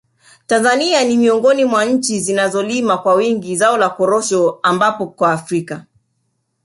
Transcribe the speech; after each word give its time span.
Tanzania 0.47 1.03
ni 1.03 1.17
miongoni 1.17 1.65
mwa 1.65 1.85
nchi 1.85 2.19
zinazolima 2.19 2.97
kwa 2.97 3.13
wingi 3.13 3.55
zao 3.57 3.77
la 3.77 3.89
korosho 3.89 4.59
ambapo 4.63 5.07
kwa 5.07 5.31
Afrika 5.33 5.85